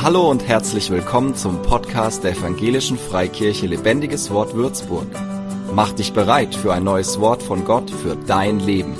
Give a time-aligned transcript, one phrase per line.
[0.00, 5.08] Hallo und herzlich willkommen zum Podcast der Evangelischen Freikirche Lebendiges Wort Würzburg.
[5.72, 8.94] Mach dich bereit für ein neues Wort von Gott für dein Leben.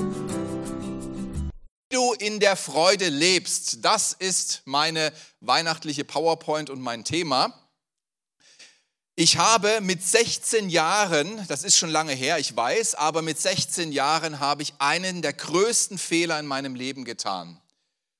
[1.90, 7.54] Du in der Freude lebst, das ist meine weihnachtliche PowerPoint und mein Thema.
[9.14, 13.92] Ich habe mit 16 Jahren, das ist schon lange her, ich weiß, aber mit 16
[13.92, 17.60] Jahren habe ich einen der größten Fehler in meinem Leben getan.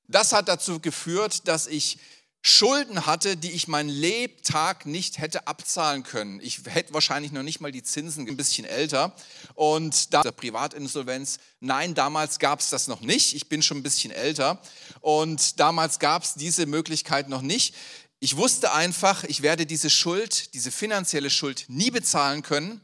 [0.07, 1.99] Das hat dazu geführt, dass ich
[2.41, 6.39] Schulden hatte, die ich mein Lebtag nicht hätte abzahlen können.
[6.41, 9.13] Ich hätte wahrscheinlich noch nicht mal die Zinsen ein bisschen älter.
[9.55, 13.35] Und da Privatinsolvenz, nein, damals gab es das noch nicht.
[13.35, 14.61] Ich bin schon ein bisschen älter.
[15.01, 17.75] Und damals gab es diese Möglichkeit noch nicht.
[18.21, 22.79] Ich wusste einfach, ich werde diese Schuld, diese finanzielle Schuld nie bezahlen können.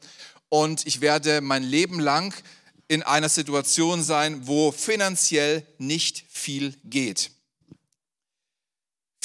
[0.50, 2.34] Und ich werde mein Leben lang
[2.88, 7.32] in einer Situation sein, wo finanziell nicht viel geht.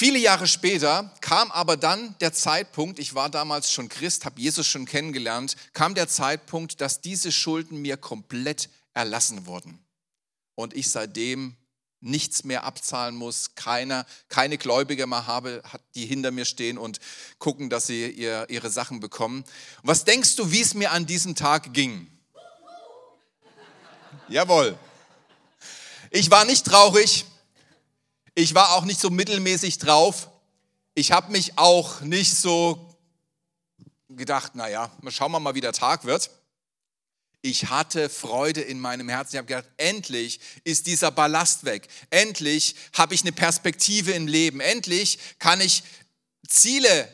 [0.01, 4.67] Viele Jahre später kam aber dann der Zeitpunkt, ich war damals schon Christ, habe Jesus
[4.67, 9.79] schon kennengelernt, kam der Zeitpunkt, dass diese Schulden mir komplett erlassen wurden.
[10.55, 11.55] Und ich seitdem
[12.01, 15.63] nichts mehr abzahlen muss, keine, keine Gläubige mehr habe,
[15.95, 16.99] die hinter mir stehen und
[17.39, 19.45] gucken, dass sie ihr, ihre Sachen bekommen.
[19.83, 22.11] was denkst du, wie es mir an diesem Tag ging?
[24.29, 24.79] Jawohl.
[26.11, 27.27] Ich war nicht traurig,
[28.41, 30.31] ich war auch nicht so mittelmäßig drauf.
[30.95, 32.97] Ich habe mich auch nicht so
[34.09, 36.31] gedacht, naja, schauen wir mal, wie der Tag wird.
[37.43, 39.35] Ich hatte Freude in meinem Herzen.
[39.35, 41.89] Ich habe gedacht, endlich ist dieser Ballast weg.
[42.11, 44.61] Endlich habe ich eine Perspektive im Leben.
[44.61, 45.83] Endlich kann ich
[46.47, 47.09] Ziele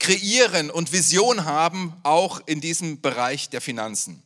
[0.00, 4.22] kreieren und Vision haben, auch in diesem Bereich der Finanzen.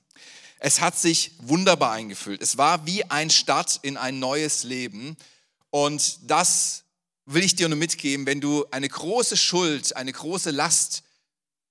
[0.59, 2.43] Es hat sich wunderbar eingefüllt.
[2.43, 5.17] Es war wie ein Start in ein neues Leben.
[5.71, 6.85] Und das
[7.27, 11.03] will ich dir nur mitgeben, wenn du eine große Schuld, eine große Last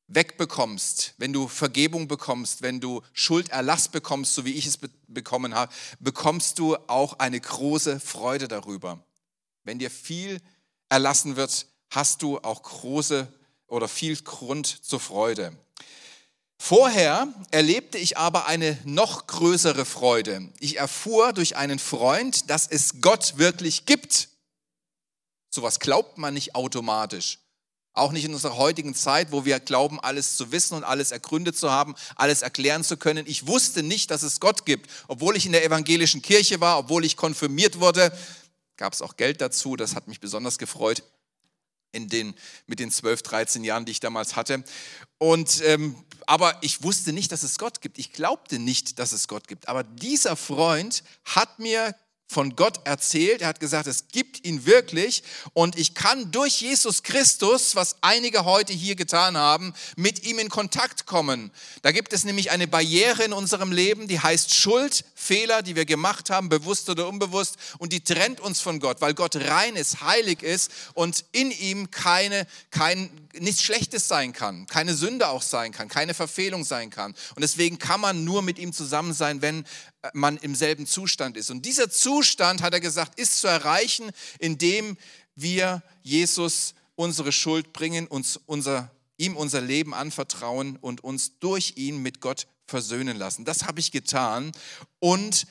[0.07, 5.55] wegbekommst, wenn du Vergebung bekommst, wenn du Schulderlass bekommst, so wie ich es be bekommen
[5.55, 9.03] habe, bekommst du auch eine große Freude darüber.
[9.63, 10.41] Wenn dir viel
[10.89, 13.31] erlassen wird, hast du auch große
[13.67, 15.57] oder viel Grund zur Freude.
[16.59, 20.49] Vorher erlebte ich aber eine noch größere Freude.
[20.59, 24.29] Ich erfuhr durch einen Freund, dass es Gott wirklich gibt.
[25.49, 27.39] Sowas glaubt man nicht automatisch.
[27.93, 31.57] Auch nicht in unserer heutigen Zeit, wo wir glauben, alles zu wissen und alles ergründet
[31.57, 33.25] zu haben, alles erklären zu können.
[33.27, 34.89] Ich wusste nicht, dass es Gott gibt.
[35.07, 38.15] Obwohl ich in der evangelischen Kirche war, obwohl ich konfirmiert wurde,
[38.75, 39.75] gab es auch Geld dazu.
[39.75, 41.03] Das hat mich besonders gefreut
[41.91, 42.33] in den,
[42.65, 44.63] mit den 12, 13 Jahren, die ich damals hatte.
[45.17, 47.97] Und, ähm, aber ich wusste nicht, dass es Gott gibt.
[47.97, 49.67] Ich glaubte nicht, dass es Gott gibt.
[49.67, 51.95] Aber dieser Freund hat mir
[52.27, 53.41] von Gott erzählt.
[53.41, 58.43] Er hat gesagt, es gibt ihn wirklich und ich kann durch Jesus Christus, was einige
[58.43, 61.51] heute hier getan haben, mit ihm in Kontakt kommen.
[61.83, 65.85] Da gibt es nämlich eine Barriere in unserem Leben, die heißt Schuld, Fehler, die wir
[65.85, 70.01] gemacht haben, bewusst oder unbewusst und die trennt uns von Gott, weil Gott rein ist,
[70.01, 75.71] heilig ist und in ihm keine, kein, nichts Schlechtes sein kann, keine Sünde auch sein
[75.71, 77.15] kann, keine Verfehlung sein kann.
[77.35, 79.65] Und deswegen kann man nur mit ihm zusammen sein, wenn
[80.13, 81.49] man im selben Zustand ist.
[81.49, 84.97] Und dieser Zustand, hat er gesagt, ist zu erreichen, indem
[85.35, 92.03] wir Jesus unsere Schuld bringen, uns unser, ihm unser Leben anvertrauen und uns durch ihn
[92.03, 93.45] mit Gott versöhnen lassen.
[93.45, 94.51] Das habe ich getan.
[94.99, 95.47] Und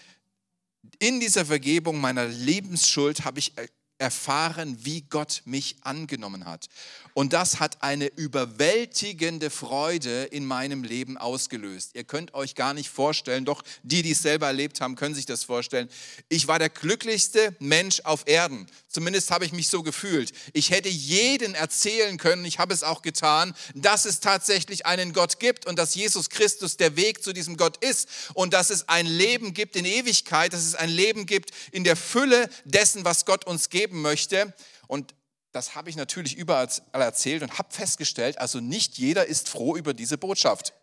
[0.99, 3.53] in dieser Vergebung meiner Lebensschuld habe ich
[3.99, 6.67] erfahren, wie Gott mich angenommen hat.
[7.15, 11.93] Und das hat eine überwältigende Freude in meinem Leben ausgelöst.
[11.95, 15.25] Ihr könnt euch gar nicht vorstellen, doch die, die es selber erlebt haben, können sich
[15.25, 15.89] das vorstellen.
[16.29, 18.67] Ich war der glücklichste Mensch auf Erden.
[18.89, 20.33] Zumindest habe ich mich so gefühlt.
[20.53, 25.39] Ich hätte jeden erzählen können, ich habe es auch getan, dass es tatsächlich einen Gott
[25.39, 29.07] gibt und dass Jesus Christus der Weg zu diesem Gott ist und dass es ein
[29.07, 33.47] Leben gibt in Ewigkeit, dass es ein Leben gibt in der Fülle dessen, was Gott
[33.47, 34.53] uns geben möchte.
[34.89, 35.15] Und
[35.53, 39.95] das habe ich natürlich überall erzählt und habe festgestellt, also nicht jeder ist froh über
[39.95, 40.75] diese Botschaft.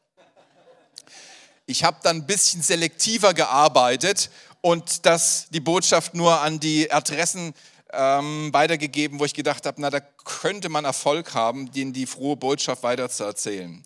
[1.65, 4.29] Ich habe dann ein bisschen selektiver gearbeitet
[4.61, 7.53] und das, die Botschaft nur an die Adressen
[7.91, 12.37] ähm, weitergegeben, wo ich gedacht habe, na, da könnte man Erfolg haben, denen die frohe
[12.37, 13.83] Botschaft weiterzuerzählen.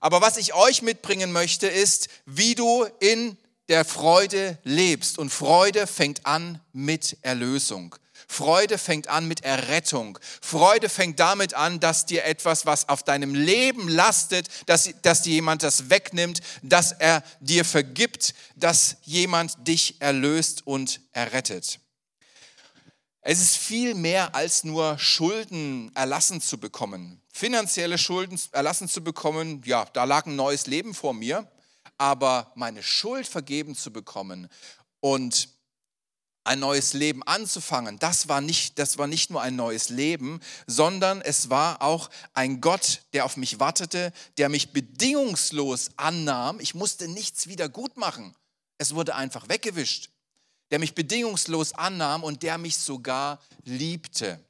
[0.00, 3.36] Aber was ich euch mitbringen möchte, ist, wie du in
[3.68, 5.18] der Freude lebst.
[5.18, 7.94] Und Freude fängt an mit Erlösung.
[8.28, 10.18] Freude fängt an mit Errettung.
[10.40, 15.34] Freude fängt damit an, dass dir etwas, was auf deinem Leben lastet, dass, dass dir
[15.34, 21.80] jemand das wegnimmt, dass er dir vergibt, dass jemand dich erlöst und errettet.
[23.22, 27.20] Es ist viel mehr als nur Schulden erlassen zu bekommen.
[27.32, 31.46] Finanzielle Schulden erlassen zu bekommen, ja, da lag ein neues Leben vor mir,
[31.98, 34.48] aber meine Schuld vergeben zu bekommen
[35.00, 35.48] und
[36.44, 41.20] ein neues Leben anzufangen, das war nicht, das war nicht nur ein neues Leben, sondern
[41.20, 46.60] es war auch ein Gott, der auf mich wartete, der mich bedingungslos annahm.
[46.60, 48.34] Ich musste nichts wieder gut machen.
[48.78, 50.10] Es wurde einfach weggewischt
[50.70, 54.44] der mich bedingungslos annahm und der mich sogar liebte.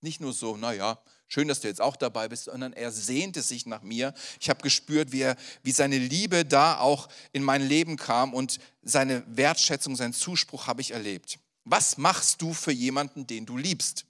[0.00, 3.66] Nicht nur so, naja, schön, dass du jetzt auch dabei bist, sondern er sehnte sich
[3.66, 4.14] nach mir.
[4.40, 8.58] Ich habe gespürt, wie, er, wie seine Liebe da auch in mein Leben kam und
[8.82, 11.38] seine Wertschätzung, seinen Zuspruch habe ich erlebt.
[11.64, 14.06] Was machst du für jemanden, den du liebst?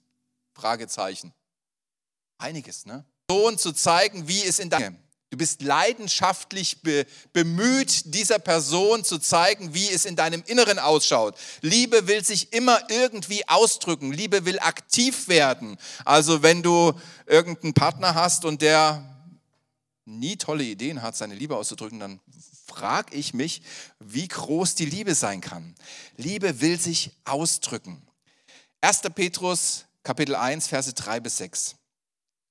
[0.53, 1.33] Fragezeichen.
[2.37, 3.05] Einiges, ne?
[3.29, 4.97] Sohn zu zeigen, wie es in deinem
[5.31, 11.37] Du bist leidenschaftlich be bemüht, dieser Person zu zeigen, wie es in deinem Inneren ausschaut.
[11.61, 14.11] Liebe will sich immer irgendwie ausdrücken.
[14.11, 15.77] Liebe will aktiv werden.
[16.03, 16.93] Also wenn du
[17.27, 19.05] irgendeinen Partner hast und der
[20.05, 22.19] nie tolle Ideen hat, seine Liebe auszudrücken, dann
[22.65, 23.61] frage ich mich,
[23.99, 25.75] wie groß die Liebe sein kann.
[26.17, 28.01] Liebe will sich ausdrücken.
[28.81, 29.01] 1.
[29.13, 31.75] Petrus Kapitel 1, Verse 3 bis 6.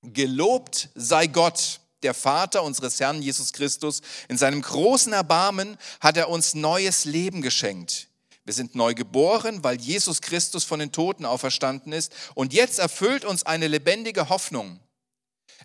[0.01, 6.29] Gelobt sei Gott der Vater unseres Herrn Jesus Christus, in seinem großen Erbarmen hat er
[6.29, 8.07] uns neues Leben geschenkt.
[8.45, 12.11] Wir sind neu geboren, weil Jesus Christus von den Toten auferstanden ist.
[12.33, 14.79] Und jetzt erfüllt uns eine lebendige Hoffnung.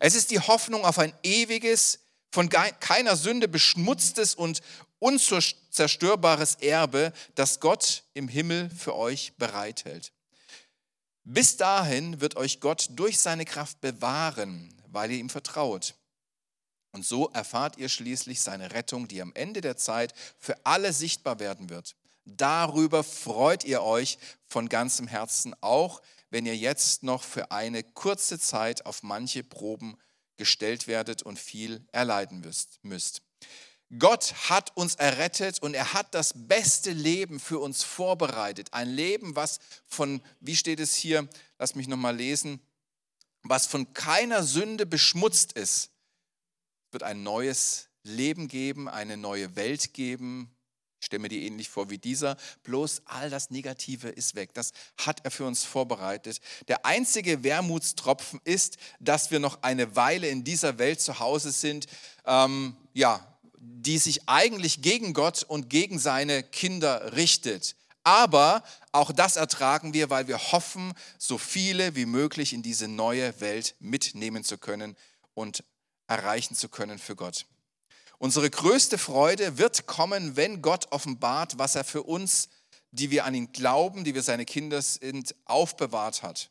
[0.01, 2.01] Es ist die Hoffnung auf ein ewiges,
[2.31, 4.61] von keiner Sünde beschmutztes und
[4.99, 10.13] unzerstörbares Erbe, das Gott im Himmel für euch bereithält.
[11.23, 15.95] Bis dahin wird euch Gott durch seine Kraft bewahren, weil ihr ihm vertraut.
[16.95, 21.41] Und so erfahrt ihr schließlich seine Rettung, die am Ende der Zeit für alle sichtbar
[21.41, 21.97] werden wird.
[22.25, 26.01] Darüber freut ihr euch von ganzem Herzen, auch
[26.31, 29.97] wenn ihr jetzt noch für eine kurze Zeit auf manche Proben
[30.37, 32.47] gestellt werdet und viel erleiden
[32.83, 33.23] müsst.
[33.99, 38.69] Gott hat uns errettet und er hat das beste Leben für uns vorbereitet.
[38.73, 39.59] Ein Leben, was
[39.89, 42.61] von, wie steht es hier, lass mich nochmal lesen,
[43.43, 45.91] was von keiner Sünde beschmutzt ist
[46.95, 50.51] wird ein neues Leben geben, eine neue Welt geben.
[51.01, 52.39] Ich stelle mir die ähnlich vor wie dieser.
[52.63, 54.55] Bloß all das Negative ist weg.
[54.55, 56.41] Das hat er für uns vorbereitet.
[56.69, 61.87] Der einzige Wermutstropfen ist, dass wir noch eine Weile in dieser Welt zu Hause sind,
[62.25, 63.21] ähm, ja,
[63.59, 67.77] die sich eigentlich gegen Gott und gegen seine Kinder richtet.
[68.03, 68.63] Aber
[68.93, 73.75] auch das ertragen wir, weil wir hoffen, so viele wie möglich in diese neue Welt
[73.81, 74.97] mitnehmen zu können
[75.35, 75.65] und
[76.07, 77.47] erreichen zu können für Gott.
[78.19, 82.49] Unsere größte Freude wird kommen, wenn Gott offenbart, was er für uns,
[82.91, 86.51] die wir an ihn glauben, die wir seine Kinder sind, aufbewahrt hat.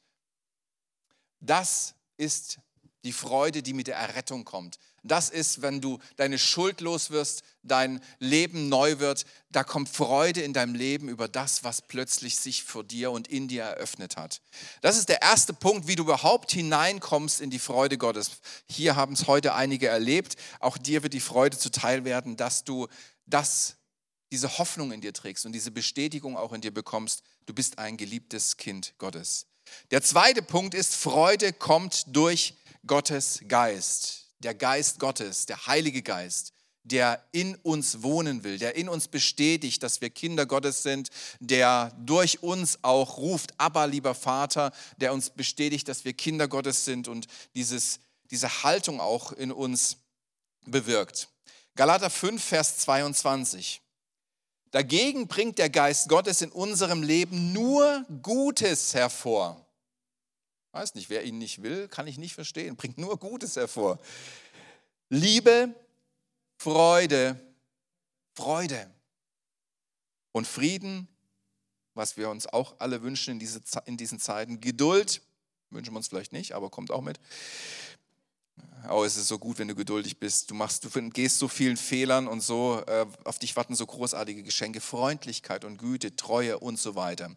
[1.39, 2.59] Das ist
[3.03, 4.77] die Freude, die mit der Errettung kommt.
[5.03, 10.41] Das ist, wenn du deine Schuld los wirst, dein Leben neu wird, da kommt Freude
[10.41, 14.41] in deinem Leben über das, was plötzlich sich vor dir und in dir eröffnet hat.
[14.81, 18.31] Das ist der erste Punkt, wie du überhaupt hineinkommst in die Freude Gottes.
[18.69, 20.37] Hier haben es heute einige erlebt.
[20.61, 22.87] Auch dir wird die Freude zuteil werden, dass du
[23.25, 23.75] das,
[24.31, 27.23] diese Hoffnung in dir trägst und diese Bestätigung auch in dir bekommst.
[27.45, 29.47] Du bist ein geliebtes Kind Gottes.
[29.91, 32.53] Der zweite Punkt ist, Freude kommt durch
[32.85, 38.89] Gottes Geist der Geist Gottes, der Heilige Geist, der in uns wohnen will, der in
[38.89, 41.09] uns bestätigt, dass wir Kinder Gottes sind,
[41.39, 46.83] der durch uns auch ruft, aber lieber Vater, der uns bestätigt, dass wir Kinder Gottes
[46.83, 47.99] sind und dieses,
[48.31, 49.97] diese Haltung auch in uns
[50.65, 51.29] bewirkt.
[51.75, 53.81] Galater 5, Vers 22.
[54.71, 59.62] Dagegen bringt der Geist Gottes in unserem Leben nur Gutes hervor.
[60.73, 62.75] Weiß nicht, wer ihn nicht will, kann ich nicht verstehen.
[62.75, 63.99] Bringt nur Gutes hervor.
[65.07, 65.73] Liebe,
[66.57, 67.39] Freude,
[68.33, 68.89] Freude
[70.31, 71.07] und Frieden,
[71.93, 74.61] was wir uns auch alle wünschen in, diese, in diesen Zeiten.
[74.61, 75.21] Geduld,
[75.69, 77.19] wünschen wir uns vielleicht nicht, aber kommt auch mit.
[78.89, 80.49] Oh, es ist so gut, wenn du geduldig bist.
[80.49, 84.41] Du machst, du gehst so vielen Fehlern und so, äh, auf dich warten so großartige
[84.41, 87.29] Geschenke, Freundlichkeit und Güte, Treue und so weiter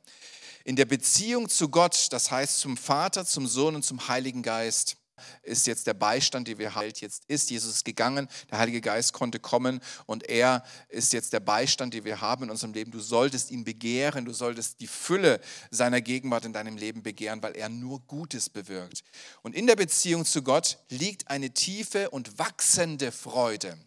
[0.66, 4.96] in der Beziehung zu Gott, das heißt zum Vater, zum Sohn und zum Heiligen Geist,
[5.44, 7.50] ist jetzt der Beistand, den wir halt jetzt ist.
[7.50, 12.04] Jesus ist gegangen, der Heilige Geist konnte kommen und er ist jetzt der Beistand, den
[12.04, 12.90] wir haben in unserem Leben.
[12.90, 17.56] Du solltest ihn begehren, du solltest die Fülle seiner Gegenwart in deinem Leben begehren, weil
[17.56, 19.04] er nur Gutes bewirkt.
[19.42, 23.78] Und in der Beziehung zu Gott liegt eine tiefe und wachsende Freude.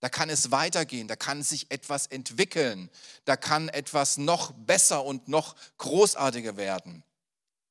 [0.00, 2.90] Da kann es weitergehen, da kann sich etwas entwickeln,
[3.24, 7.02] da kann etwas noch besser und noch großartiger werden.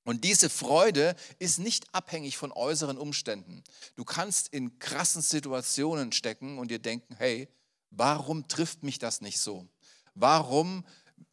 [0.06, 3.64] Und diese Freude ist nicht abhängig von äußeren Umständen.
[3.96, 7.48] Du kannst in krassen Situationen stecken und dir denken, hey,
[7.90, 9.68] warum trifft mich das nicht so?
[10.14, 10.86] Warum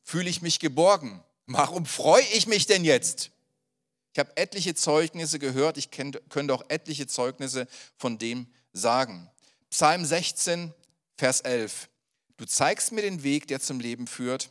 [0.03, 1.23] fühle ich mich geborgen?
[1.47, 3.31] Warum freue ich mich denn jetzt?
[4.15, 9.31] Ich habe etliche Zeugnisse gehört, ich könnte auch etliche Zeugnisse von dem sagen.
[9.71, 10.73] Psalm 16,
[11.16, 11.88] Vers 11.
[12.37, 14.50] Du zeigst mir den Weg, der zum Leben führt.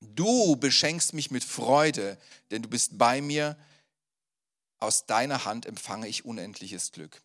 [0.00, 2.18] Du beschenkst mich mit Freude,
[2.50, 3.56] denn du bist bei mir.
[4.78, 7.22] Aus deiner Hand empfange ich unendliches Glück.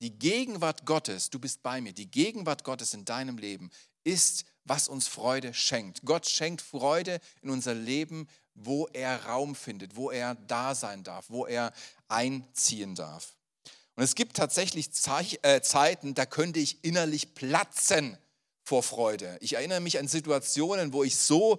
[0.00, 3.70] Die Gegenwart Gottes, du bist bei mir, die Gegenwart Gottes in deinem Leben
[4.04, 6.02] ist, was uns Freude schenkt.
[6.04, 11.28] Gott schenkt Freude in unser Leben, wo er Raum findet, wo er da sein darf,
[11.28, 11.72] wo er
[12.08, 13.34] einziehen darf.
[13.96, 14.90] Und es gibt tatsächlich
[15.42, 18.18] äh, Zeiten, da könnte ich innerlich platzen
[18.64, 19.36] vor Freude.
[19.40, 21.58] Ich erinnere mich an Situationen, wo ich so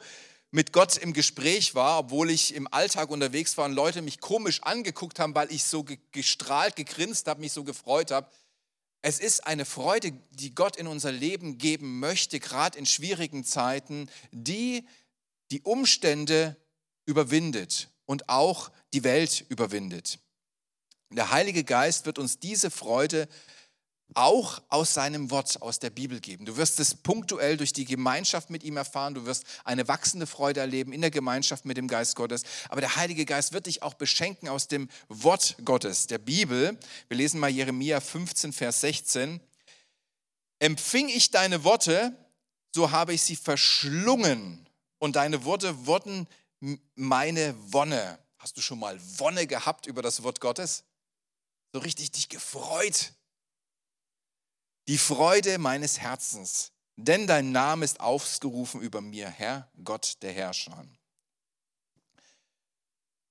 [0.51, 4.63] mit Gott im Gespräch war, obwohl ich im Alltag unterwegs war und Leute mich komisch
[4.63, 8.30] angeguckt haben, weil ich so gestrahlt, gegrinst habe, mich so gefreut habe.
[9.01, 14.10] Es ist eine Freude, die Gott in unser Leben geben möchte, gerade in schwierigen Zeiten,
[14.32, 14.88] die
[15.51, 16.58] die Umstände
[17.06, 20.20] überwindet und auch die Welt überwindet.
[21.12, 23.27] Der Heilige Geist wird uns diese Freude
[24.13, 26.45] auch aus seinem Wort, aus der Bibel geben.
[26.45, 30.59] Du wirst es punktuell durch die Gemeinschaft mit ihm erfahren, du wirst eine wachsende Freude
[30.59, 33.95] erleben in der Gemeinschaft mit dem Geist Gottes, aber der Heilige Geist wird dich auch
[33.95, 36.77] beschenken aus dem Wort Gottes, der Bibel.
[37.07, 39.41] Wir lesen mal Jeremia 15, Vers 16.
[40.59, 42.15] Empfing ich deine Worte,
[42.74, 44.69] so habe ich sie verschlungen
[45.00, 46.27] und deine Worte wurden
[46.95, 48.19] meine Wonne.
[48.38, 50.83] Hast du schon mal Wonne gehabt über das Wort Gottes?
[51.75, 53.12] So richtig dich gefreut
[54.88, 60.86] die Freude meines Herzens, denn dein Name ist aufgerufen über mir, Herr Gott der Herrscher.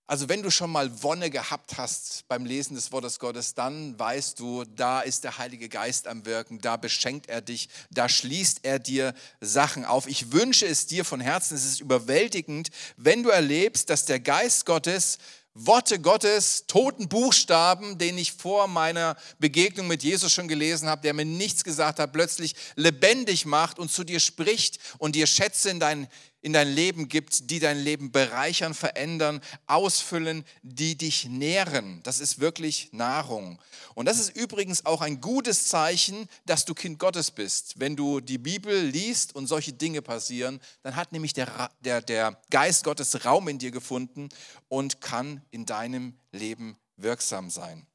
[0.07, 4.39] Also wenn du schon mal Wonne gehabt hast beim Lesen des Wortes Gottes, dann weißt
[4.39, 8.79] du, da ist der Heilige Geist am Wirken, da beschenkt er dich, da schließt er
[8.79, 10.07] dir Sachen auf.
[10.07, 14.67] Ich wünsche es dir von Herzen, es ist überwältigend, wenn du erlebst, dass der Geist
[14.67, 15.17] Gottes
[15.57, 21.15] Worte Gottes, toten Buchstaben, den ich vor meiner Begegnung mit Jesus schon gelesen habe, der
[21.15, 25.79] mir nichts gesagt hat, plötzlich lebendig macht und zu dir spricht und dir Schätze in
[25.79, 26.09] dein
[26.45, 32.03] in dein Leben gibt, die dein Leben bereichern, verändern, ausfüllen, die dich nähren.
[32.03, 33.59] Das ist wirklich Nahrung.
[33.95, 37.81] Und das ist übrigens auch ein gutes Zeichen, dass du Kind Gottes bist.
[37.81, 42.39] Wenn du die Bibel liest und solche Dinge passieren, dann hat nämlich der, der, der
[42.51, 44.29] Geist Gottes Raum in dir gefunden
[44.69, 47.87] und kann in deinem Leben wirksam sein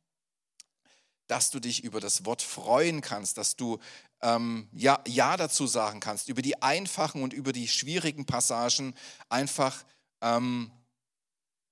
[1.30, 3.78] dass du dich über das Wort freuen kannst, dass du
[4.22, 8.94] ähm, ja, ja dazu sagen kannst, über die einfachen und über die schwierigen Passagen
[9.30, 9.84] einfach
[10.22, 10.72] ähm,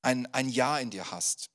[0.02, 1.50] ein, ein Ja in dir hast.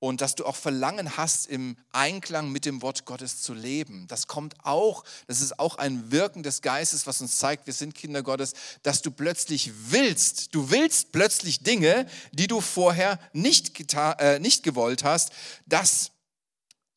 [0.00, 4.06] Und dass du auch Verlangen hast, im Einklang mit dem Wort Gottes zu leben.
[4.06, 7.96] Das kommt auch, das ist auch ein Wirken des Geistes, was uns zeigt, wir sind
[7.96, 8.52] Kinder Gottes,
[8.84, 15.02] dass du plötzlich willst, du willst plötzlich Dinge, die du vorher nicht, äh, nicht gewollt
[15.02, 15.32] hast.
[15.66, 16.12] Das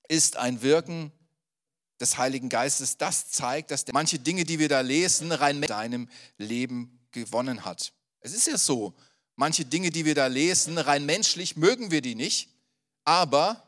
[0.07, 1.11] ist ein Wirken
[2.01, 2.97] des Heiligen Geistes.
[2.97, 7.93] Das zeigt, dass manche Dinge, die wir da lesen, rein mit deinem Leben gewonnen hat.
[8.19, 8.93] Es ist ja so,
[9.35, 12.49] manche Dinge, die wir da lesen, rein menschlich mögen wir die nicht,
[13.05, 13.63] aber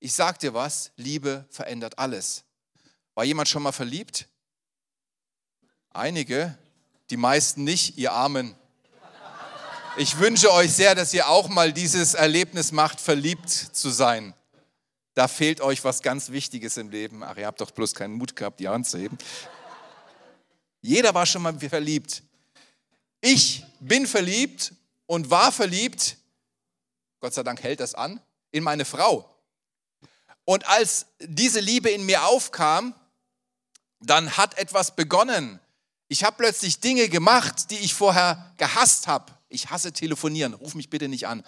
[0.00, 2.44] ich sag dir was, Liebe verändert alles.
[3.14, 4.28] War jemand schon mal verliebt?
[5.90, 6.58] Einige,
[7.10, 8.54] die meisten nicht, ihr Armen.
[9.96, 14.34] Ich wünsche euch sehr, dass ihr auch mal dieses Erlebnis macht, verliebt zu sein
[15.14, 17.22] da fehlt euch was ganz Wichtiges im Leben.
[17.22, 19.16] Ach, ihr habt doch bloß keinen Mut gehabt, die Hand zu heben.
[20.80, 22.22] Jeder war schon mal verliebt.
[23.20, 24.74] Ich bin verliebt
[25.06, 26.18] und war verliebt,
[27.20, 29.30] Gott sei Dank hält das an, in meine Frau.
[30.44, 32.94] Und als diese Liebe in mir aufkam,
[34.00, 35.58] dann hat etwas begonnen.
[36.08, 39.32] Ich habe plötzlich Dinge gemacht, die ich vorher gehasst habe.
[39.48, 41.44] Ich hasse telefonieren, ruf mich bitte nicht an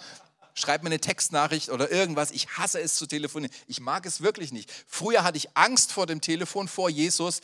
[0.57, 2.31] schreib mir eine Textnachricht oder irgendwas.
[2.31, 3.55] Ich hasse es zu telefonieren.
[3.67, 4.71] Ich mag es wirklich nicht.
[4.87, 7.41] Früher hatte ich Angst vor dem Telefon, vor Jesus,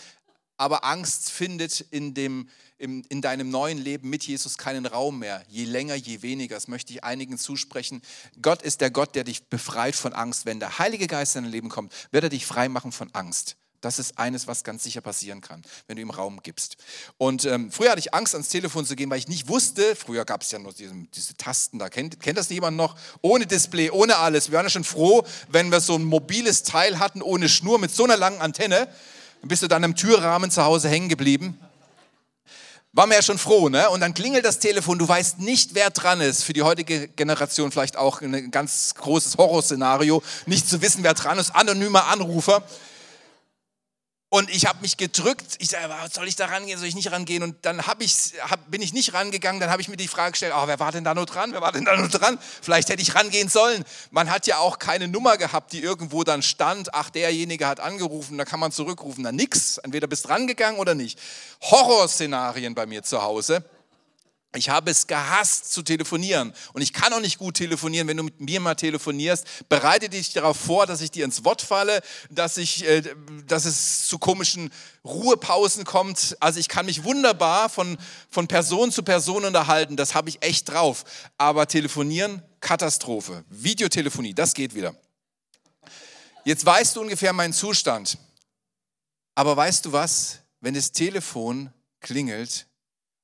[0.58, 5.44] aber Angst findet in, dem, in, in deinem neuen Leben mit Jesus keinen Raum mehr.
[5.48, 6.56] Je länger, je weniger.
[6.56, 8.02] Das möchte ich einigen zusprechen.
[8.42, 10.46] Gott ist der Gott, der dich befreit von Angst.
[10.46, 13.58] Wenn der Heilige Geist in dein Leben kommt, wird er dich frei machen von Angst.
[13.84, 16.78] Das ist eines, was ganz sicher passieren kann, wenn du ihm Raum gibst.
[17.18, 20.24] Und ähm, früher hatte ich Angst, ans Telefon zu gehen, weil ich nicht wusste, früher
[20.24, 22.96] gab es ja nur diese, diese Tasten, da kennt, kennt das jemand noch?
[23.22, 24.50] Ohne Display, ohne alles.
[24.50, 27.94] Wir waren ja schon froh, wenn wir so ein mobiles Teil hatten, ohne Schnur, mit
[27.94, 28.88] so einer langen Antenne.
[29.42, 31.60] Dann bist du dann im Türrahmen zu Hause hängen geblieben.
[32.94, 33.90] War mir ja schon froh, ne?
[33.90, 36.44] Und dann klingelt das Telefon, du weißt nicht, wer dran ist.
[36.44, 41.38] Für die heutige Generation vielleicht auch ein ganz großes Horrorszenario, nicht zu wissen, wer dran
[41.38, 42.64] ist, anonymer Anrufer.
[44.34, 45.58] Und ich habe mich gedrückt.
[45.60, 47.44] Ich sage, soll ich da rangehen, soll ich nicht rangehen?
[47.44, 49.62] Und dann hab ich, hab, bin ich nicht rangegangen.
[49.62, 51.52] Dann habe ich mir die Frage gestellt, oh, wer war denn da nur dran?
[51.52, 52.40] Wer war denn da nur dran?
[52.64, 53.84] Vielleicht hätte ich rangehen sollen.
[54.10, 56.96] Man hat ja auch keine Nummer gehabt, die irgendwo dann stand.
[56.96, 59.22] Ach, derjenige hat angerufen, da kann man zurückrufen.
[59.24, 59.78] Na nix.
[59.78, 61.20] Entweder bist rangegangen oder nicht.
[61.62, 63.64] Horrorszenarien bei mir zu Hause.
[64.56, 68.24] Ich habe es gehasst zu telefonieren und ich kann auch nicht gut telefonieren, wenn du
[68.24, 69.68] mit mir mal telefonierst.
[69.68, 73.02] Bereite dich darauf vor, dass ich dir ins Wort falle, dass, ich, äh,
[73.48, 74.72] dass es zu komischen
[75.04, 76.38] Ruhepausen kommt.
[76.40, 77.98] Also ich kann mich wunderbar von,
[78.30, 81.04] von Person zu Person unterhalten, das habe ich echt drauf.
[81.40, 83.44] Aber telefonieren, Katastrophe.
[83.50, 84.96] Videotelefonie, das geht wieder.
[86.46, 88.20] Jetzt weißt du ungefähr meinen Zustand.
[89.34, 90.40] Aber weißt du was?
[90.60, 92.68] Wenn das Telefon klingelt,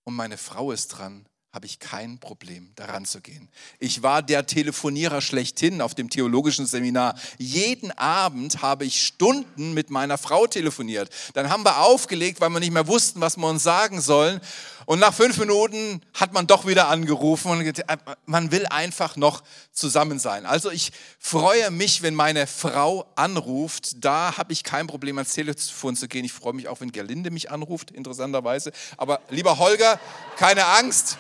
[0.09, 3.49] und meine Frau ist dran, habe ich kein Problem, daran zu gehen.
[3.79, 7.15] Ich war der Telefonierer schlechthin auf dem theologischen Seminar.
[7.39, 11.09] Jeden Abend habe ich Stunden mit meiner Frau telefoniert.
[11.33, 14.41] Dann haben wir aufgelegt, weil wir nicht mehr wussten, was wir uns sagen sollen.
[14.85, 19.43] Und nach fünf Minuten hat man doch wieder angerufen und äh, man will einfach noch
[19.71, 20.45] zusammen sein.
[20.45, 24.03] Also ich freue mich, wenn meine Frau anruft.
[24.03, 26.25] Da habe ich kein Problem, ans Telefon zu gehen.
[26.25, 28.71] Ich freue mich auch, wenn Gerlinde mich anruft, interessanterweise.
[28.97, 29.99] Aber lieber Holger,
[30.37, 31.17] keine Angst.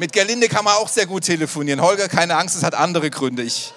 [0.00, 1.82] Mit Gerlinde kann man auch sehr gut telefonieren.
[1.82, 3.42] Holger, keine Angst, es hat andere Gründe.
[3.42, 3.74] Ich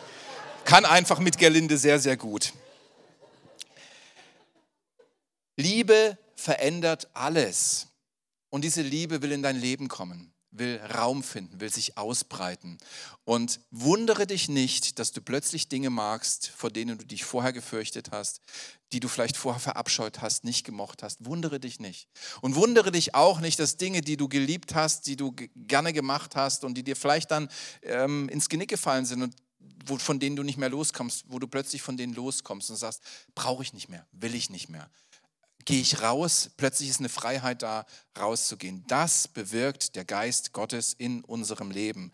[0.64, 2.54] kann einfach mit Gerlinde sehr, sehr gut.
[5.58, 7.88] Liebe verändert alles.
[8.50, 12.78] Und diese Liebe will in dein Leben kommen will Raum finden, will sich ausbreiten.
[13.26, 18.12] Und wundere dich nicht, dass du plötzlich Dinge magst, vor denen du dich vorher gefürchtet
[18.12, 18.42] hast,
[18.92, 21.26] die du vielleicht vorher verabscheut hast, nicht gemocht hast.
[21.26, 22.08] Wundere dich nicht.
[22.42, 26.36] Und wundere dich auch nicht, dass Dinge, die du geliebt hast, die du gerne gemacht
[26.36, 27.50] hast und die dir vielleicht dann
[27.82, 29.36] ähm, ins Genick gefallen sind und
[29.86, 33.02] wo, von denen du nicht mehr loskommst, wo du plötzlich von denen loskommst und sagst,
[33.36, 34.90] brauche ich nicht mehr, will ich nicht mehr
[35.66, 37.86] gehe ich raus, plötzlich ist eine Freiheit da,
[38.18, 38.84] rauszugehen.
[38.88, 42.12] Das bewirkt der Geist Gottes in unserem Leben.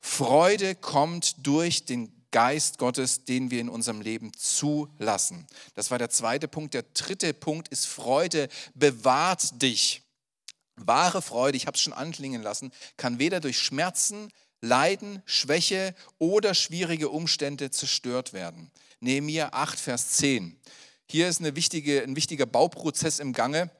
[0.00, 5.46] Freude kommt durch den Geist Gottes, den wir in unserem Leben zulassen.
[5.74, 6.74] Das war der zweite Punkt.
[6.74, 10.02] Der dritte Punkt ist Freude bewahrt dich.
[10.76, 16.54] Wahre Freude, ich habe es schon anklingen lassen, kann weder durch Schmerzen, Leiden, Schwäche oder
[16.54, 18.70] schwierige Umstände zerstört werden.
[19.00, 20.56] Nehemiah 8, Vers 10.
[21.06, 23.70] Hier ist wichtige, ein wichtiger Bauprozess im Gange.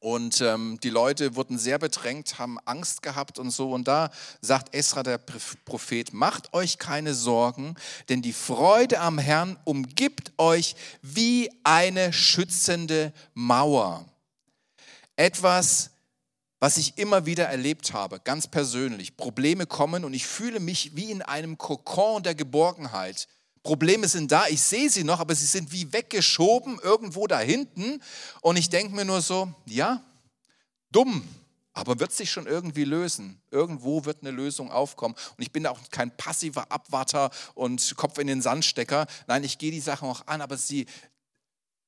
[0.00, 3.72] Und ähm, die Leute wurden sehr bedrängt, haben Angst gehabt und so.
[3.72, 4.10] Und da
[4.40, 7.74] sagt Esra, der Prophet, macht euch keine Sorgen,
[8.08, 14.06] denn die Freude am Herrn umgibt euch wie eine schützende Mauer.
[15.16, 15.90] Etwas,
[16.60, 19.18] was ich immer wieder erlebt habe, ganz persönlich.
[19.18, 23.28] Probleme kommen und ich fühle mich wie in einem Kokon der Geborgenheit.
[23.62, 28.02] Probleme sind da, ich sehe sie noch, aber sie sind wie weggeschoben irgendwo da hinten.
[28.40, 30.02] Und ich denke mir nur so, ja,
[30.90, 31.28] dumm,
[31.72, 33.40] aber wird sich schon irgendwie lösen.
[33.50, 35.14] Irgendwo wird eine Lösung aufkommen.
[35.36, 39.06] Und ich bin auch kein passiver Abwarter und Kopf in den Sandstecker.
[39.26, 40.86] Nein, ich gehe die Sachen auch an, aber sie,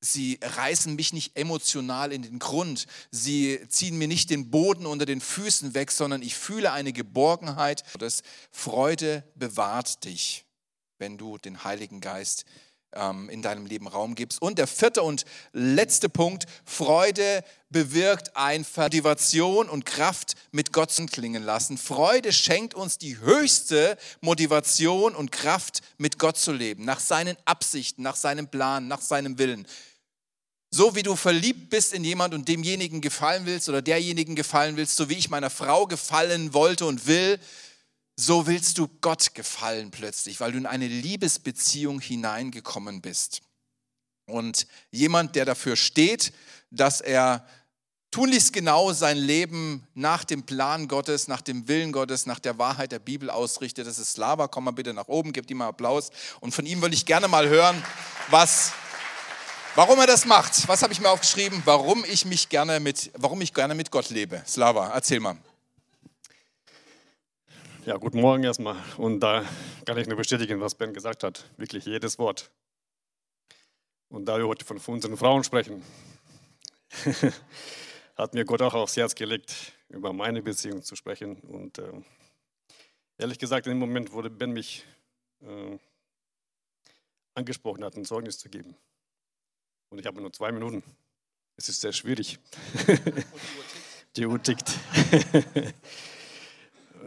[0.01, 2.87] sie reißen mich nicht emotional in den Grund.
[3.11, 7.83] Sie ziehen mir nicht den Boden unter den Füßen weg, sondern ich fühle eine Geborgenheit.
[7.99, 10.45] Das Freude bewahrt dich
[11.03, 12.45] wenn du den Heiligen Geist
[12.93, 14.41] ähm, in deinem Leben Raum gibst.
[14.41, 21.07] Und der vierte und letzte Punkt, Freude bewirkt ein Motivation und Kraft mit Gott zu
[21.07, 21.77] klingen lassen.
[21.77, 28.03] Freude schenkt uns die höchste Motivation und Kraft mit Gott zu leben, nach seinen Absichten,
[28.03, 29.67] nach seinem Plan, nach seinem Willen.
[30.71, 34.95] So wie du verliebt bist in jemand und demjenigen gefallen willst oder derjenigen gefallen willst,
[34.95, 37.41] so wie ich meiner Frau gefallen wollte und will,
[38.17, 43.43] so willst du Gott gefallen plötzlich, weil du in eine Liebesbeziehung hineingekommen bist.
[44.27, 46.33] Und jemand, der dafür steht,
[46.71, 47.47] dass er
[48.11, 52.93] tunlichst genau sein Leben nach dem Plan Gottes, nach dem Willen Gottes, nach der Wahrheit
[52.93, 54.49] der Bibel ausrichtet, das ist Slava.
[54.49, 56.11] Komm mal bitte nach oben, gebt ihm mal Applaus.
[56.41, 57.83] Und von ihm würde ich gerne mal hören,
[58.31, 58.73] was,
[59.75, 60.69] warum er das macht.
[60.69, 61.63] Was habe ich mir aufgeschrieben?
[61.65, 64.43] Warum ich mich gerne mit, warum ich gerne mit Gott lebe.
[64.47, 65.37] Slava, erzähl mal.
[67.85, 68.77] Ja, guten Morgen erstmal.
[68.97, 69.45] Und da
[69.85, 71.51] kann ich nur bestätigen, was Ben gesagt hat.
[71.57, 72.53] Wirklich jedes Wort.
[74.09, 75.83] Und da wir heute von unseren Frauen sprechen,
[78.17, 81.41] hat mir Gott auch aufs Herz gelegt, über meine Beziehung zu sprechen.
[81.41, 81.93] Und äh,
[83.19, 84.87] ehrlich gesagt, in dem Moment, wo Ben mich
[85.41, 85.77] äh,
[87.35, 88.77] angesprochen hat, ein Zeugnis zu geben,
[89.89, 90.85] Und ich habe nur zwei Minuten.
[91.57, 92.39] Es ist sehr schwierig.
[94.17, 94.71] die Uhr tickt.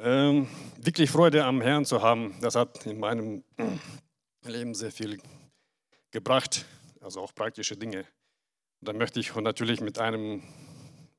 [0.01, 3.43] ähm, wirklich Freude am Herrn zu haben, das hat in meinem
[4.43, 5.19] Leben sehr viel
[6.12, 6.65] gebracht,
[7.01, 8.05] also auch praktische Dinge.
[8.81, 10.43] Da möchte ich natürlich mit einem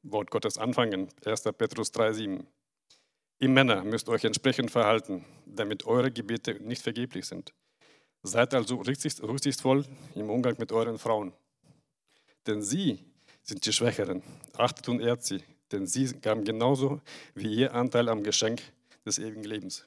[0.02, 1.42] Wort Gottes anfangen, 1.
[1.58, 2.44] Petrus 3,7.
[3.38, 7.52] Ihr Männer müsst euch entsprechend verhalten, damit eure Gebete nicht vergeblich sind.
[8.22, 9.84] Seid also rücksichtsvoll
[10.14, 11.32] im Umgang mit euren Frauen.
[12.46, 12.98] Denn sie
[13.42, 14.22] sind die Schwächeren.
[14.56, 17.00] Achtet und ehrt sie, denn sie gaben genauso
[17.34, 18.62] wie ihr Anteil am Geschenk
[19.04, 19.86] des ewigen Lebens.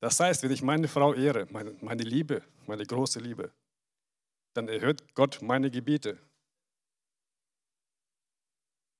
[0.00, 3.52] Das heißt, wenn ich meine Frau ehre, meine, meine Liebe, meine große Liebe,
[4.54, 6.18] dann erhört Gott meine Gebete.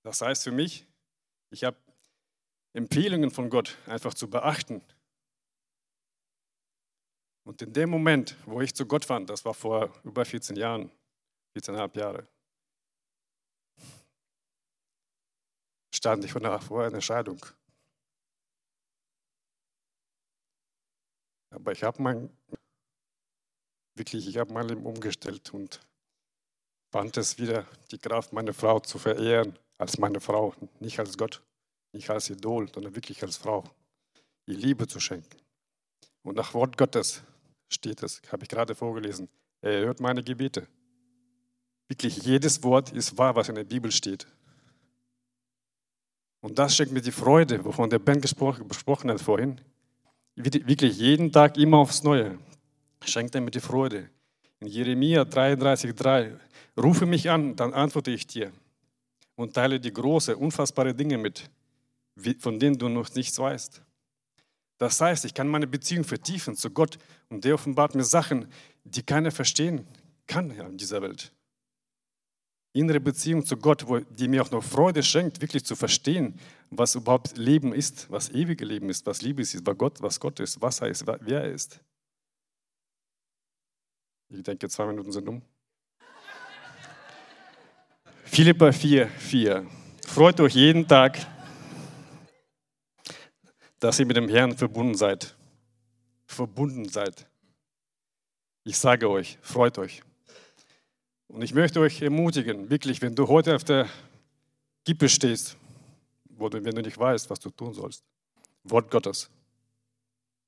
[0.03, 0.87] Das heißt für mich,
[1.51, 1.77] ich habe
[2.73, 4.83] Empfehlungen von Gott einfach zu beachten.
[7.45, 10.91] Und in dem Moment, wo ich zu Gott fand, das war vor über 14 Jahren,
[11.57, 12.29] 14,5 Jahre,
[16.01, 16.41] stand ich vor
[16.83, 17.45] einer Entscheidung.
[21.51, 22.31] Aber ich habe mein,
[23.95, 25.81] wirklich, ich habe mein Leben umgestellt und
[26.91, 31.43] fand es wieder die Kraft, meine Frau zu verehren als meine Frau, nicht als Gott,
[31.93, 33.65] nicht als Idol, sondern wirklich als Frau,
[34.47, 35.39] ihr Liebe zu schenken.
[36.23, 37.23] Und nach Wort Gottes
[37.69, 39.29] steht es, habe ich gerade vorgelesen,
[39.61, 40.67] er hört meine Gebete.
[41.89, 44.27] Wirklich jedes Wort ist wahr, was in der Bibel steht.
[46.41, 49.61] Und das schenkt mir die Freude, wovon der Ben gesprochen hat vorhin.
[50.35, 52.39] Wirklich jeden Tag immer aufs Neue
[53.05, 54.09] schenkt er mir die Freude.
[54.61, 56.39] In Jeremia 33,3
[56.79, 58.53] rufe mich an, dann antworte ich dir
[59.37, 61.51] und teile die große, unfassbare Dinge mit,
[62.39, 63.83] von denen du noch nichts weißt.
[64.79, 66.99] Das heißt, ich kann meine Beziehung vertiefen zu Gott
[67.29, 68.47] und der offenbart mir Sachen,
[68.85, 69.87] die keiner verstehen
[70.27, 71.33] kann in dieser Welt
[72.73, 76.39] innere Beziehung zu Gott, die mir auch noch Freude schenkt, wirklich zu verstehen,
[76.71, 80.39] was überhaupt Leben ist, was ewige Leben ist, was Liebe ist, was Gott, was Gott
[80.41, 81.81] ist, was er ist, wer er ist.
[84.29, 85.43] Ich denke, zwei Minuten sind um.
[88.25, 89.67] Philippa 4, 4.
[90.07, 91.19] Freut euch jeden Tag,
[93.81, 95.37] dass ihr mit dem Herrn verbunden seid.
[96.27, 97.27] Verbunden seid.
[98.63, 100.05] Ich sage euch, freut euch.
[101.33, 103.89] Und ich möchte euch ermutigen, wirklich, wenn du heute auf der
[104.85, 105.57] Kippe stehst,
[106.29, 108.03] wo du, wenn du nicht weißt, was du tun sollst,
[108.65, 109.31] Wort Gottes,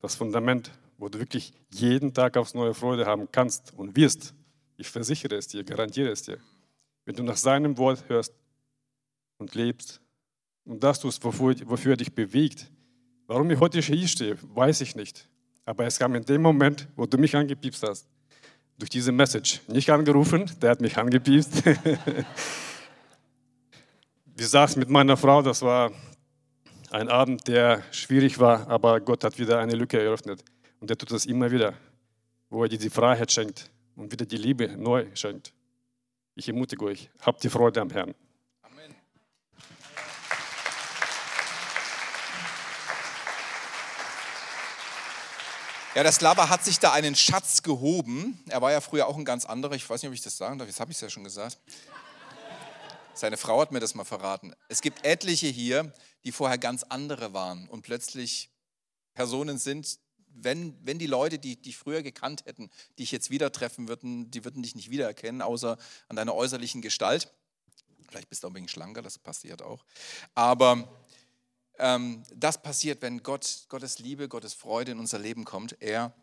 [0.01, 4.35] das Fundament, wo du wirklich jeden Tag aufs neue Freude haben kannst und wirst.
[4.77, 6.38] Ich versichere es dir, garantiere es dir.
[7.05, 8.35] Wenn du nach seinem Wort hörst
[9.38, 10.01] und lebst
[10.64, 12.71] und das tust, wofür, wofür er dich bewegt.
[13.29, 15.29] Warum ich heute hier stehe, weiß ich nicht.
[15.64, 18.09] Aber es kam in dem Moment, wo du mich angepiepst hast
[18.78, 19.61] durch diese Message.
[19.68, 21.64] Nicht angerufen, der hat mich angepiest.
[24.35, 25.92] Wir saßen mit meiner Frau, das war
[26.90, 30.44] ein Abend, der schwierig war, aber Gott hat wieder eine Lücke eröffnet.
[30.80, 31.74] Und er tut das immer wieder,
[32.50, 35.52] wo er dir die Freiheit schenkt und wieder die Liebe neu schenkt.
[36.35, 38.14] Ich ermutige euch, habt die Freude am Herrn.
[45.94, 48.42] Ja, der Slava hat sich da einen Schatz gehoben.
[48.48, 49.74] Er war ja früher auch ein ganz anderer.
[49.74, 50.66] Ich weiß nicht, ob ich das sagen darf.
[50.66, 51.59] Jetzt habe ich es ja schon gesagt.
[53.12, 54.55] Seine Frau hat mir das mal verraten.
[54.70, 55.92] Es gibt etliche hier,
[56.24, 58.48] die vorher ganz andere waren und plötzlich
[59.12, 63.87] Personen sind, wenn, wenn die Leute, die dich früher gekannt hätten, dich jetzt wieder treffen
[63.87, 65.76] würden, die würden dich nicht wiedererkennen, außer
[66.09, 67.31] an deiner äußerlichen Gestalt.
[68.09, 69.85] Vielleicht bist du auch ein bisschen schlanker, das passiert auch.
[70.35, 70.88] Aber
[71.83, 75.77] ähm, das passiert, wenn Gott, Gottes Liebe, Gottes Freude in unser Leben kommt.
[75.81, 76.14] Er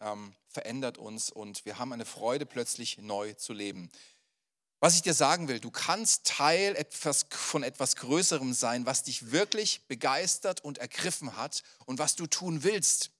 [0.00, 3.90] ähm, verändert uns und wir haben eine Freude, plötzlich neu zu leben.
[4.80, 9.32] Was ich dir sagen will, du kannst Teil etwas, von etwas Größerem sein, was dich
[9.32, 13.10] wirklich begeistert und ergriffen hat und was du tun willst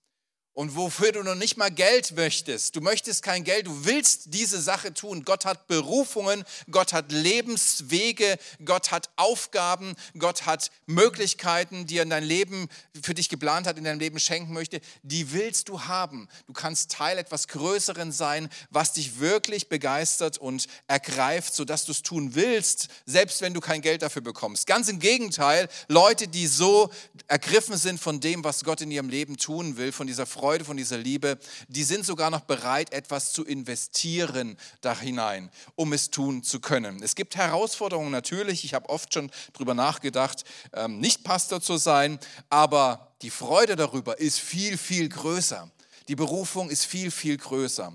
[0.59, 2.75] und wofür du noch nicht mal Geld möchtest.
[2.75, 5.25] Du möchtest kein Geld, du willst diese Sache tun.
[5.25, 12.11] Gott hat Berufungen, Gott hat Lebenswege, Gott hat Aufgaben, Gott hat Möglichkeiten, die er in
[12.11, 12.69] dein Leben
[13.01, 14.81] für dich geplant hat, in deinem Leben schenken möchte.
[15.05, 16.27] Die willst du haben.
[16.49, 22.03] Du kannst Teil etwas Größeren sein, was dich wirklich begeistert und ergreift, sodass du es
[22.03, 24.67] tun willst, selbst wenn du kein Geld dafür bekommst.
[24.67, 26.91] Ganz im Gegenteil, Leute, die so
[27.29, 30.65] ergriffen sind von dem, was Gott in ihrem Leben tun will, von dieser Freude, Freude,
[30.65, 36.09] von dieser Liebe, die sind sogar noch bereit, etwas zu investieren da hinein, um es
[36.11, 37.03] tun zu können.
[37.03, 42.19] Es gibt Herausforderungen natürlich, ich habe oft schon darüber nachgedacht, ähm, nicht Pastor zu sein,
[42.49, 45.71] aber die Freude darüber ist viel, viel größer.
[46.09, 47.93] Die Berufung ist viel, viel größer.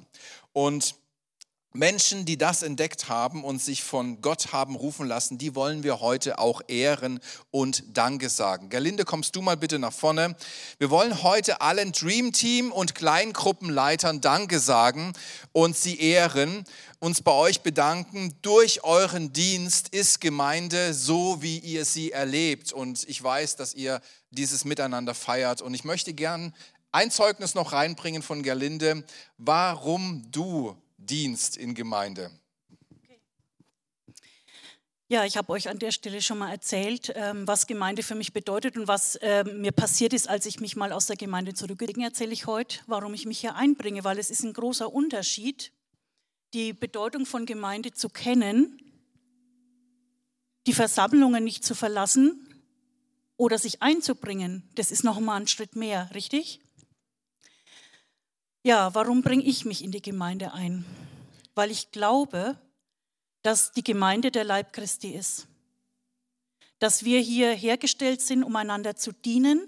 [0.51, 0.93] Und
[1.75, 6.01] Menschen, die das entdeckt haben und sich von Gott haben rufen lassen, die wollen wir
[6.01, 8.69] heute auch ehren und Danke sagen.
[8.69, 10.35] Gerlinde, kommst du mal bitte nach vorne.
[10.77, 15.13] Wir wollen heute allen Dream Team und Kleingruppenleitern Danke sagen
[15.51, 16.63] und sie ehren,
[16.99, 18.35] uns bei euch bedanken.
[18.43, 22.71] Durch euren Dienst ist Gemeinde so, wie ihr sie erlebt.
[22.71, 25.63] Und ich weiß, dass ihr dieses Miteinander feiert.
[25.63, 26.53] Und ich möchte gern
[26.91, 29.03] ein Zeugnis noch reinbringen von Gerlinde,
[29.37, 32.31] warum du Dienst in Gemeinde?
[35.09, 38.33] Ja, ich habe euch an der Stelle schon mal erzählt, ähm, was Gemeinde für mich
[38.33, 42.01] bedeutet und was ähm, mir passiert ist, als ich mich mal aus der Gemeinde zurückgezogen
[42.01, 45.71] erzähle ich heute, warum ich mich hier einbringe, weil es ist ein großer Unterschied,
[46.53, 48.79] die Bedeutung von Gemeinde zu kennen,
[50.65, 52.47] die Versammlungen nicht zu verlassen
[53.37, 54.63] oder sich einzubringen.
[54.75, 56.61] Das ist noch mal ein Schritt mehr, richtig?
[58.65, 60.85] Ja, warum bringe ich mich in die Gemeinde ein?
[61.53, 62.57] Weil ich glaube,
[63.41, 65.47] dass die Gemeinde der Leib Christi ist.
[66.79, 69.67] Dass wir hier hergestellt sind, um einander zu dienen,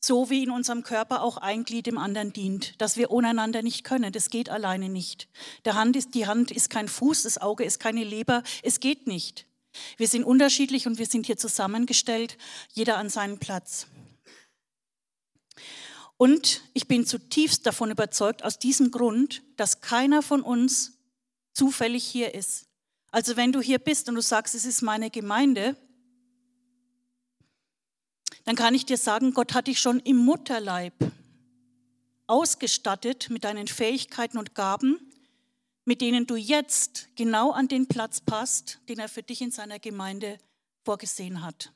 [0.00, 2.80] so wie in unserem Körper auch ein Glied dem anderen dient.
[2.80, 5.28] Dass wir ohneinander nicht können, das geht alleine nicht.
[5.64, 9.46] Hand ist, die Hand ist kein Fuß, das Auge ist keine Leber, es geht nicht.
[9.96, 12.36] Wir sind unterschiedlich und wir sind hier zusammengestellt,
[12.72, 13.86] jeder an seinen Platz.
[16.16, 20.98] Und ich bin zutiefst davon überzeugt, aus diesem Grund, dass keiner von uns
[21.52, 22.66] zufällig hier ist.
[23.10, 25.76] Also wenn du hier bist und du sagst, es ist meine Gemeinde,
[28.44, 30.94] dann kann ich dir sagen, Gott hat dich schon im Mutterleib
[32.26, 34.98] ausgestattet mit deinen Fähigkeiten und Gaben,
[35.84, 39.78] mit denen du jetzt genau an den Platz passt, den er für dich in seiner
[39.78, 40.38] Gemeinde
[40.84, 41.72] vorgesehen hat,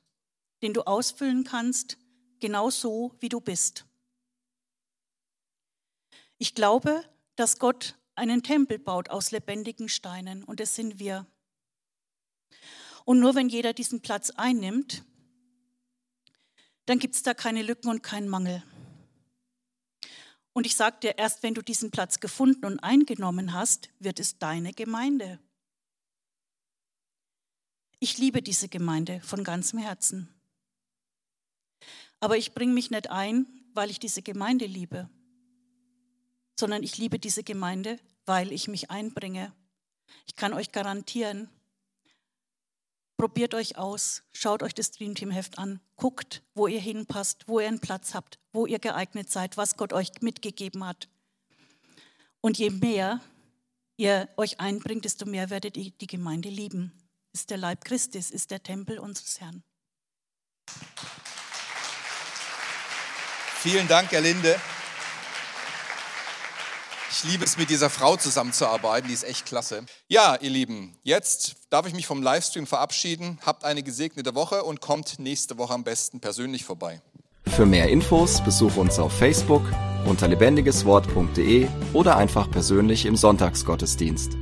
[0.62, 1.98] den du ausfüllen kannst,
[2.40, 3.84] genau so, wie du bist.
[6.42, 7.04] Ich glaube,
[7.36, 11.26] dass Gott einen Tempel baut aus lebendigen Steinen und das sind wir.
[13.04, 15.04] Und nur wenn jeder diesen Platz einnimmt,
[16.86, 18.62] dann gibt es da keine Lücken und keinen Mangel.
[20.54, 24.38] Und ich sage dir, erst wenn du diesen Platz gefunden und eingenommen hast, wird es
[24.38, 25.38] deine Gemeinde.
[27.98, 30.34] Ich liebe diese Gemeinde von ganzem Herzen.
[32.18, 35.10] Aber ich bringe mich nicht ein, weil ich diese Gemeinde liebe
[36.60, 39.52] sondern ich liebe diese Gemeinde, weil ich mich einbringe.
[40.26, 41.48] Ich kann euch garantieren,
[43.16, 47.80] probiert euch aus, schaut euch das Dreamteam-Heft an, guckt, wo ihr hinpasst, wo ihr einen
[47.80, 51.08] Platz habt, wo ihr geeignet seid, was Gott euch mitgegeben hat.
[52.40, 53.20] Und je mehr
[53.96, 56.92] ihr euch einbringt, desto mehr werdet ihr die Gemeinde lieben.
[57.32, 59.62] Ist der Leib Christi, ist der Tempel unseres Herrn.
[63.62, 64.58] Vielen Dank, Herr Linde.
[67.12, 69.84] Ich liebe es, mit dieser Frau zusammenzuarbeiten, die ist echt klasse.
[70.06, 73.40] Ja, ihr Lieben, jetzt darf ich mich vom Livestream verabschieden.
[73.44, 77.02] Habt eine gesegnete Woche und kommt nächste Woche am besten persönlich vorbei.
[77.46, 79.62] Für mehr Infos besuche uns auf Facebook
[80.06, 84.36] unter lebendigeswort.de oder einfach persönlich im Sonntagsgottesdienst.